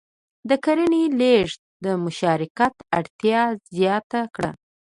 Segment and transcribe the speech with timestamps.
[0.49, 3.41] د کرنې لېږد د مشارکت اړتیا
[3.77, 4.51] زیاته کړه.